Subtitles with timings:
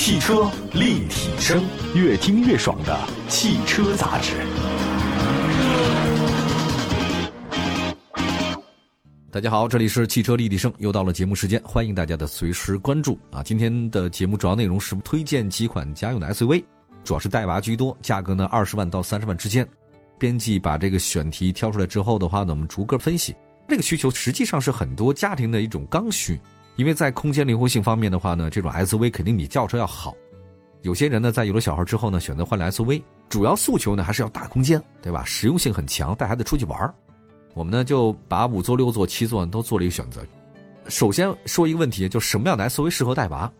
[0.00, 1.62] 汽车立体声，
[1.94, 4.32] 越听越爽的汽车杂志。
[9.30, 13.42] 大家好，这里是汽车立体声，又到了节目时间，欢迎大家的随时关注啊！
[13.42, 16.64] 今天的节目主要内容是推荐几款家用的 SUV，
[17.04, 19.68] 主要是带娃居多，价格呢二十万到三十万之间。
[20.18, 23.36] 编辑把这个选题挑出来之后的话呢，我们逐个分析。
[23.68, 26.40] 这个需求实际上是很多家庭的一种刚需，
[26.80, 30.16] 因为在空间灵活性方面的话呢，这种 SUV 肯定比轿车要好。
[30.80, 35.22] 有些人呢，在有了小孩之后呢，选择换了 SUV，主要诉求呢还是要大空间，对吧？
[35.22, 36.94] 实用性很强，带孩子出去玩
[37.52, 40.22] 我们呢就把五座、六座、七座都做了一个选择。
[40.88, 43.52] 首先说一个问题，就什么样的 SUV 适合带娃？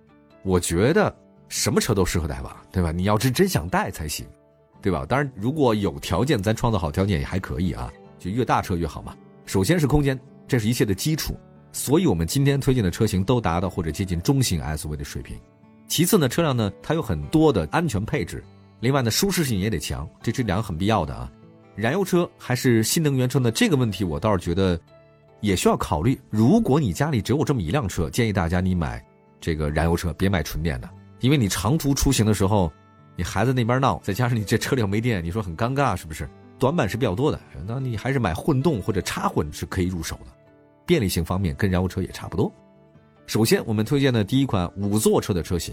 [0.42, 1.14] 我觉得
[1.50, 2.90] 什么车都适合带娃，对吧？
[2.90, 4.24] 你要是真想带才行，
[4.80, 5.04] 对吧？
[5.06, 9.14] 当然，如果有条件，咱创造好条件也还可以啊，就越大车越好嘛。
[9.44, 10.18] 首先是空间，
[10.48, 11.34] 这是一切的基础，
[11.72, 15.38] 所以我们今天推荐的车型都达到或者接近中型 SUV 的水平。
[15.86, 18.42] 其次呢，车辆呢它有很多的安全配置，
[18.80, 21.30] 另外呢舒适性也得强，这是两个很必要的啊。
[21.76, 23.50] 燃油车还是新能源车呢？
[23.50, 24.78] 这个问题我倒是觉得
[25.40, 26.20] 也需要考虑。
[26.28, 29.02] 如果你家里只有这么一辆车，建议大家你买
[29.40, 32.70] 这个燃油车，别买纯电的，因为你长途出行的时候，
[33.16, 36.28] 你孩子那边闹，再加上你这车里没电，你说很尴尬是不是？
[36.58, 40.32] 短板是比较多的，那你还是买混动或者插混是可以入手的，
[40.90, 42.52] 便利性方面跟燃油车也差不多。
[43.24, 45.72] 首先我们推荐的第一款五座车的车型，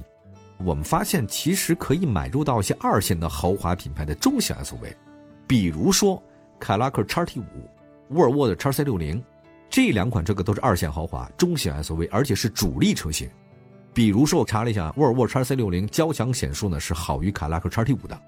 [0.63, 4.93] 我们发现其实可以买入到一些二线的豪华品牌的中型 SUV。
[5.47, 6.21] 比如说，
[6.59, 7.45] 凯拉克叉 T 五、
[8.09, 9.19] 沃尔沃的叉 C 六零，
[9.71, 13.27] 这两款车都是二线豪华中型 SUV，而且是主力车型。
[13.95, 18.21] 比如说，我查了一下，沃尔沃叉 C 六零交强险数呢是好于凯拉克叉 T 五的，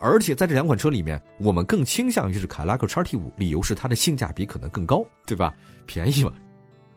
[0.00, 5.52] 而且在这两款车里面，我们更倾向于是凯拉克叉 T 五，理由是它的性价比可能更高，对吧？
[5.86, 6.32] 便宜嘛。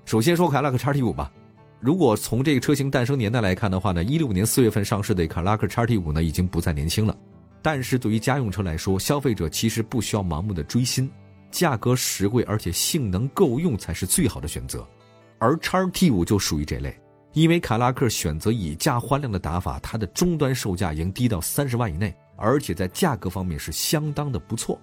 [0.05, 1.31] 首先说凯拉克叉 T 五吧，
[1.79, 7.17] 如果从这个车型诞生年代来看的话呢，一六年四月份上市的凯拉克叉 T 五呢已经不再年轻了。
[7.61, 11.09] 但是对于家用车来说，消费者其实不需要盲目的追新，
[11.51, 14.87] 价格实惠而且性能够用才是最好的选择。
[15.37, 16.95] 而叉 T 五就属于这类，
[17.33, 24.79] 因为凯拉克选择以价换量的打法，它的终端售价已经低到三十万以内，而且在价格方面是相当的不错。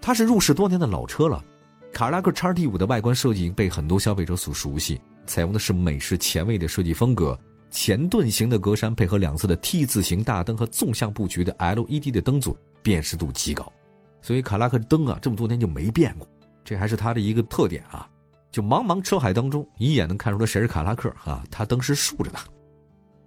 [0.00, 1.44] 它是入市多年的老车了，
[1.92, 7.38] 凯拉克叉 T 五的外观设计已经被很多消费者所熟悉，采用的是美式前卫的设计风格。
[7.70, 13.72] 前盾形的格栅配合两侧的 T 字形大灯和纵向布局的 LED 的灯组，辨识度极高，
[14.20, 16.28] 所以卡拉克灯啊这么多年就没变过，
[16.64, 18.06] 这还是它的一个特点啊。
[18.50, 22.38] 就茫茫车海当中，一眼能看出来谁是卡拉克啊，它灯是竖着的，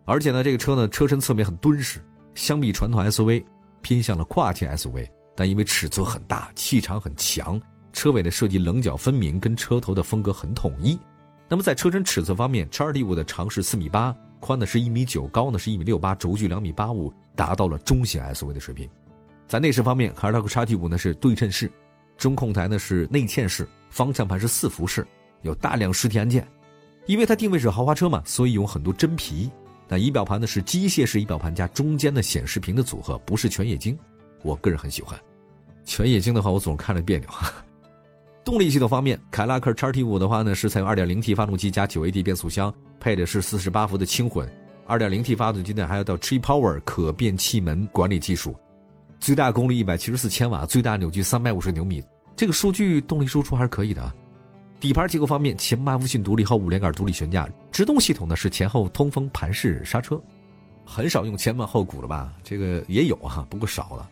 [0.05, 1.99] 而且呢，这个车呢车身侧面很敦实，
[2.35, 3.43] 相比传统 SUV
[3.85, 7.61] 偏向了跨界 SUV，但因为尺寸很大，气场很强，
[7.93, 10.97] 车尾的设计棱角分明，跟车头的风格很统一。
[11.47, 14.15] 那么在车身尺寸方面，叉 T 五的长是四米八。
[14.39, 18.89] 宽呢是一米九，高呢是一米六八，轴距两米八五，达到了中型 SUV 的水平。
[19.47, 21.71] 在内饰方面，凯迪拉克叉 T 五呢是对称式，
[22.17, 25.05] 中控台呢是内嵌式，方向盘是四辐式，
[25.43, 26.47] 有大量实体按键。
[27.05, 29.51] 因为它定位是豪华车嘛，所以有很多真皮。
[29.87, 33.97] 那仪表盘呢是机械式仪表盘加中间的显示屏的组合，不是全液晶。
[34.41, 35.19] 我个人很喜欢，
[35.83, 37.29] 全液晶的话我总是看着别扭。
[38.43, 42.73] 动力系统方面，凯拉克叉 T 五的话呢是采用 2.0T 发动机加 9AT 变速箱。
[42.99, 44.47] 配的是四十八伏的轻混
[44.87, 48.55] ，2.0T 发动机呢还要到 Tree Power 可变气门管理技术，
[49.19, 52.03] 最大功率一百七十四千瓦，最大扭矩三百五十牛米，
[52.35, 54.15] 这个数据动力输出还是可以的啊。
[54.85, 60.21] 底盘结构方面，前麦弗逊独立和五连杆独立悬架，制动系统呢是前后通风盘式刹车，
[60.85, 62.31] 很少用前门后鼓了吧？
[62.43, 64.07] 这个也有哈，不过少了。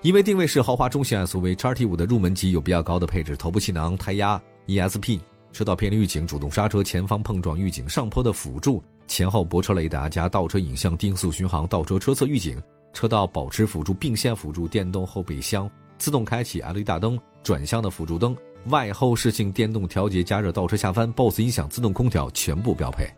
[0.00, 5.20] 因为定位是豪华中型 SUV，XT5 的入门级有比较高的配置，头部气囊、胎压、ESP。
[5.52, 12.60] 车道偏离预警、主动刹车、前方碰撞预警、上坡的辅助、前后泊车雷达加倒车影像、定速巡航、倒车车侧预警、
[12.92, 18.36] 车道保持辅助、并线辅助、电动后备箱、自动开启 LED 大灯、转向的辅助灯、
[18.66, 23.08] 外后视镜电动调节加热、倒车下翻、BOSS 音响、自动空调全部标配。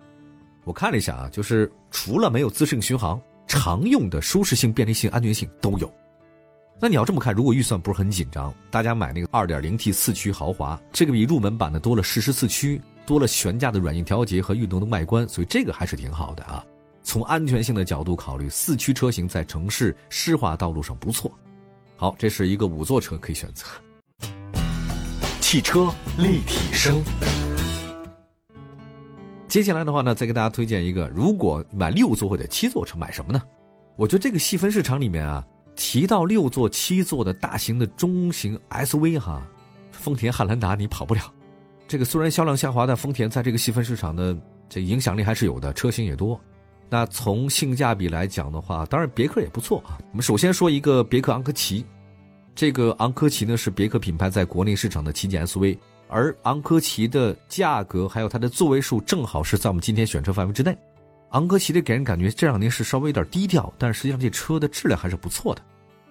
[0.65, 5.93] 我看了一下啊，就是除了没有自适应巡航，常用的舒适性、便利性、安全性都有。
[6.81, 16.65] 那你要这么看，如果预算不是很紧张，大家买那个 2.0T 四驱豪华，这个比入门版的多了适时四驱，多了悬架的软硬调节和运动的外观，所以这个还是挺好的啊。
[17.03, 21.31] 从安全性的角度考虑，四驱车型在城市湿滑道路上不错。
[21.97, 23.67] 好，这是一个五座车可以选择。
[25.55, 27.01] 汽车立体声。
[29.47, 33.41] 接下来的话呢，再给大家推荐一个，如果买六座或者七座车，买什么呢？
[33.95, 35.47] 我觉得这个细分市场里面啊。
[35.77, 39.47] 提到六座、七座的大型的中型 SUV 哈，
[39.93, 41.33] 丰田汉兰达你跑不了。
[41.87, 44.37] 这个虽然销量下滑，但丰田在这个细分市场的
[44.69, 46.41] 这影响力还是有的，车型也多。
[46.91, 50.03] 那从性价比来讲的话，当然别克也不错啊。
[50.11, 51.87] 我们首先说一个别克昂科旗，
[52.55, 55.77] 这个昂科旗呢是别克品牌在国内市场的旗舰 SUV，
[56.09, 60.77] 而昂科旗的价格还有它的座位数正好是在我们今天选车范围之内。
[61.31, 65.61] 昂科旗的给人感觉这两年是稍微有点低调，但实际上这车的质量还是不错的。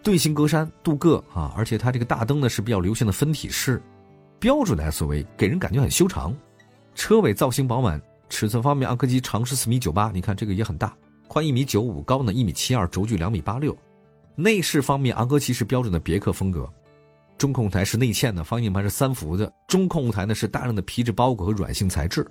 [0.04, 3.82] 盾形格栅镀铬啊，而且它这个大灯呢是比较流行的分体式，
[4.38, 6.36] 标准的 SUV 给人感觉很修长。
[6.94, 10.94] 车尾造型饱满，尺寸方面，昂科旗长是四米九八，你看这个也很大，
[11.30, 13.74] 宽一米九五，高呢一米七二，轴距两米八六。
[14.36, 16.68] 内饰方面，昂科旗是标准的别克风格，
[17.38, 22.26] 中控台是内嵌的，方向盘是三幅的，中控台呢是大量的皮质包裹和软性材质。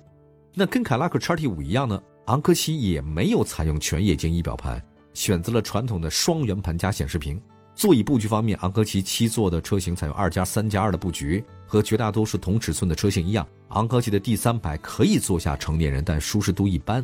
[0.53, 4.81] 那跟凯拉克叉 T 五一样呢，昂科旗也没有采用全液晶仪表盘，
[5.13, 7.41] 选择了传统的双圆盘加显示屏。
[7.75, 17.03] 座椅布局方面，昂科旗七座的车型采用二加三加二的布局，和绝大多数同尺寸的车型一样，昂科旗的第三排可以坐下成年人，但舒适度一般。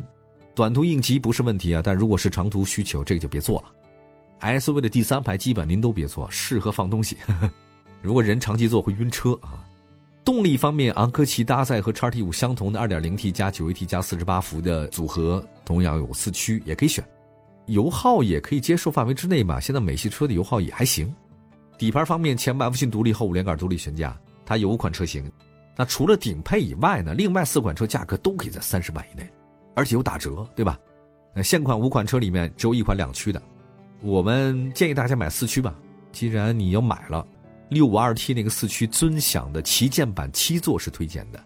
[0.54, 3.72] 短途应急不是问题啊，但如果是长途需求，这个就别坐了。
[4.40, 7.16] SUV 的第三排基本您都别坐，适合放东西。
[8.02, 9.64] 如果人长期坐会晕车啊。
[10.22, 17.02] 动力方面，昂科旗搭载和叉 T 五相同的 2.0T 加 9AT 加48伏的组合，同样有四驱，也可以选。
[17.66, 21.12] 油耗也可以接受范围之内吧，现在美系车的油耗也还行。
[21.78, 25.30] 底盘方面，前麦弗逊独立后五连杆独立悬架，它有五款车型。
[25.74, 29.28] 那除了顶配以外呢，另外四款车价格都可以在三十万以内，
[29.74, 30.78] 而且有打折，对吧？
[31.34, 33.40] 那现款五款车里面只有一款两驱的，
[34.02, 35.74] 我们建议大家买四驱吧。
[36.12, 37.26] 既然你要买了，
[37.68, 41.42] 六五二 T 那个四驱尊享的旗舰版七座是推荐的，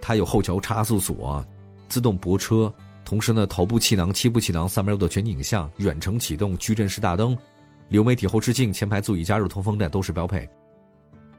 [0.00, 1.44] 它有后桥差速锁、
[1.88, 2.72] 自动泊车。
[3.04, 7.36] 同时呢，头部气囊、七部气囊、三百六的全景影像、远程启动、矩阵式大灯、
[7.88, 10.46] 流媒体后视镜、前排座椅加热通风带都是标配。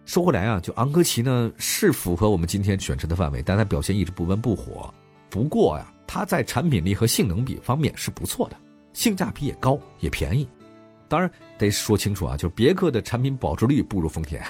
[0.04, 4.92] 说回来啊，就昂科旗呢是符合我们今天选车的范围，但它表现一直不温不火。
[5.30, 8.58] 不过呀，它在产品力和性能比方面是不错的，
[8.94, 10.48] 性价比也高，也便宜。
[11.08, 14.44] 当然得说清楚啊，就是别克的产品保值率不如丰田，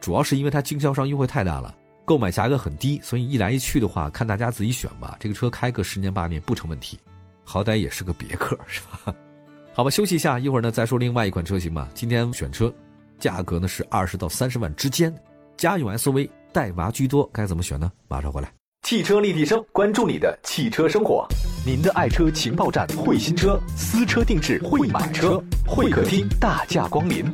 [0.00, 1.74] 主要是因为它经销商优惠太大了。
[2.04, 5.16] 购买价格很低，所以一来一去的话，看大家自己选吧。
[5.18, 6.98] 这个车开个十年八年不成问题，
[7.42, 9.14] 好歹也是个别克，是吧？
[9.72, 11.88] 好吧，休息一下，一会儿呢再说另外一款车型吧。
[11.94, 12.70] 今天选车，
[13.18, 15.14] 价格呢是二十到三十万之间，
[15.56, 17.90] 家用 SUV 带娃居多，该怎么选呢？
[18.06, 18.52] 马上回来。
[18.84, 21.26] 汽车立体声，关注你的汽车生活，
[21.64, 27.24] 您的爱车情报站，会新车，私车定制，会买车，会客厅大驾光临，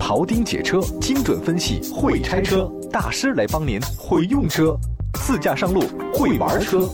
[0.00, 4.74] 庖丁解车，精准分析，会拆车大师来帮您，会用车，
[5.20, 5.82] 自驾上路，
[6.14, 6.88] 会玩车，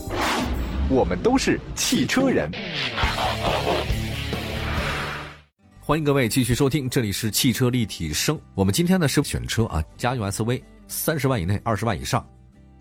[0.89, 2.51] 我们都是汽车人。
[5.79, 8.37] 欢迎各位继续收听，这里是汽车立体声。
[8.53, 12.21] 我们今天呢是选车啊，家用 SUV，三十万以内，二十万以上。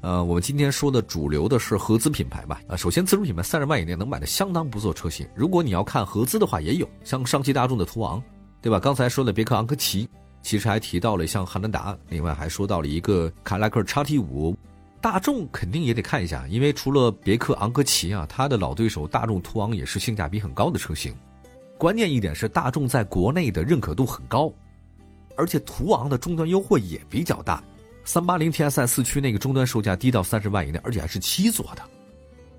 [0.00, 2.60] 呃，我们今天说的主流的是合资品牌吧？
[2.68, 5.26] 啊，首先自主品牌三十万以内能买的相当不错车型。
[5.34, 8.22] 如果你要看合资的话，也有像上汽大众的途昂，
[8.62, 8.78] 对吧？
[8.78, 10.08] 刚才说的别克昂科旗，
[10.40, 14.56] 其实还提到了像汉兰达，另外还说到了一个凯迪拉克叉 T 五。
[15.00, 21.12] 大众肯定也得看一下，因为除了别克昂科旗啊，它的老对手大众途昂也是性价比很高的车型。
[21.76, 24.52] 关键一点是大众在国内的认可度很高，
[25.36, 27.62] 而且途昂的终端优惠也比较大。
[28.08, 31.82] 三八零 TSI 四驱那个终端售价低到三十万以内，而且还是七座的。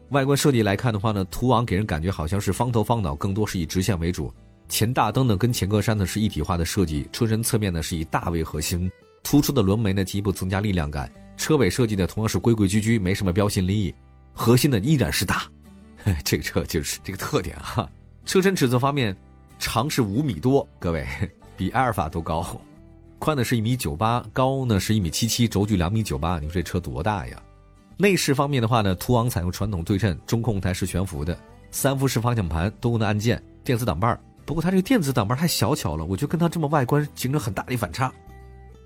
[0.09, 4.31] 外观设计来看的话呢，途昂给人感觉好像是方头方脑，更多是以直线为主。
[4.67, 8.91] 前大灯呢跟前格栅呢是一体化的设计，车身侧面呢是以大为核心，
[9.23, 11.11] 突出的轮眉呢进一步增加力量感。
[11.35, 13.95] 车尾设计呢同样是规规矩矩，没什么标新立异，
[14.33, 15.41] 核心呢依然是大。
[16.23, 17.89] 这个车就是这个特点哈。
[18.23, 19.17] 车身尺寸方面，
[19.57, 21.07] 长是五米多，各位
[21.57, 22.61] 比阿尔法都高。
[23.19, 26.39] 宽呢是一米九八，高呢是一米七七，轴距两米九八。
[26.39, 27.37] 你说这车多大呀？
[27.97, 31.37] 内饰方面的话呢，途昂采用传统对称，中控台是悬浮的，
[31.69, 38.11] 三辐式方向盘，多功能按键，电子挡把不过它这个电子挡把太小巧了，我觉得跟它这么外观形成很大的反差。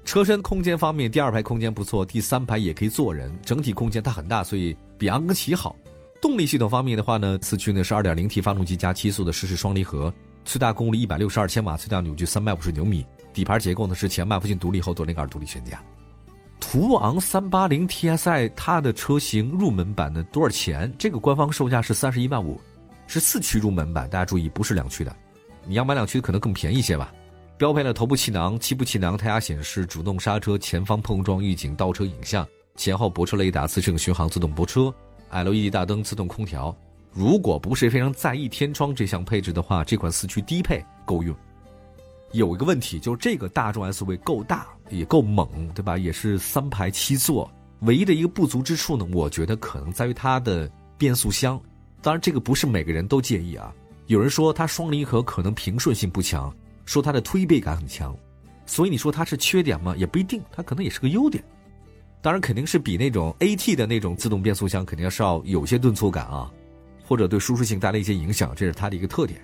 [0.03, 5.75] 车身空间方面，第二排空间不错，第三排也可以坐人，整体空间它很大，所以比昂科旗好。
[6.19, 10.11] 动力系统方面的话呢，四驱呢是二点零 T 发动机加七速的湿式双离合，
[10.43, 13.05] 最大功率一百六十二千瓦，最大扭矩三百五十牛米。
[13.33, 15.81] 底盘结构呢是前麦弗逊独立后多连杆独立悬架，
[16.59, 20.93] 途昂三八零 TSI 它的车型入门版呢多少钱？
[20.97, 22.59] 这个官方售价是三十一万五，
[23.07, 25.15] 是四驱入门版，大家注意不是两驱的，
[25.65, 27.13] 你要买两驱可能更便宜一些吧。
[27.57, 34.93] 标配了头部气囊、七部气囊、胎压显示、主动刹车、前方碰撞预警、倒车影像、前后泊车雷达、自适应巡航、自动泊车、
[35.31, 36.75] LED 大灯、自动空调。
[37.11, 41.33] 如果不是非常在意天窗这项配置的话，这款四驱低配够用。
[42.33, 45.97] 有一个问题，就是这个大众 SUV 够大，也够猛，对吧？
[45.97, 47.49] 也是三排七座。
[47.81, 51.61] 唯一的一个不足之处呢，我觉得可能在于它的变速箱。
[52.01, 53.73] 当然，这个不是每个人都介意啊。
[54.07, 56.53] 有人说它双离合可能平顺性不强，
[56.85, 58.17] 说它的推背感很强，
[58.65, 59.95] 所以你说它是缺点吗？
[59.95, 61.43] 也不一定，它可能也是个优点。
[62.21, 66.51] 当然，肯定是比那种 AT 的那种自动变速箱肯定是要有些顿挫感啊，
[67.05, 69.39] 或者对舒适性带来一些影响，这是它的一个特点。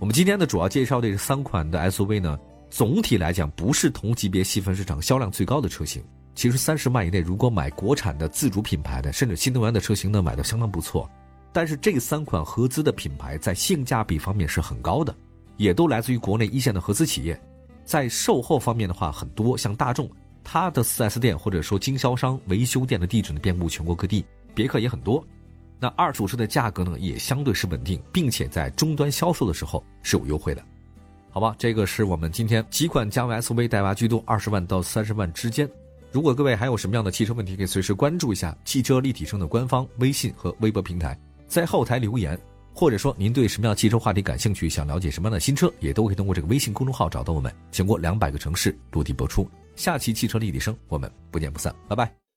[0.00, 2.40] 我们今天呢主要介绍的这三款的 SUV 呢，
[2.70, 6.02] 总体来讲不是同级别细分市场销量最高的车型。
[6.34, 11.06] 其实三十万以内，如果买国产的自主品牌的，甚至新能源的车型呢，买的相当不错。
[11.52, 15.14] 但是这三款合资的品牌在性价比方面是很高的，
[15.58, 17.38] 也都来自于国内一线的合资企业。
[17.84, 20.10] 在售后方面的话，很多像大众，
[20.42, 25.22] 它的 4S 店或者说经销商维修店的地址呢遍布全国各地，别克也很多。
[25.80, 30.62] 那二手车的价格呢也相对是稳定，并且在终端销售的时候是有优惠的，
[31.30, 31.56] 好吧？
[31.58, 35.68] 这个是我们今天几款加位 SUV 带娃居多，二十万到三十万之间。
[36.12, 41.18] 如果各位还有什么样的汽车问题，可以随时关注一下汽车立体声的官方微信和微博平台。
[41.46, 42.38] 在后台留言，
[42.74, 47.52] 或者说您对什么样汽车话题感兴趣，想了解什么样的新车，也都可以通过这个微信公众号找到我们。
[47.72, 52.29] 全国两百个城市落地播出，下期汽车立体声，我们不见不散，拜拜。